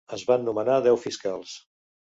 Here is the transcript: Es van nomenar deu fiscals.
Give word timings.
Es 0.15 0.21
van 0.29 0.47
nomenar 0.47 0.79
deu 0.89 0.99
fiscals. 1.05 1.57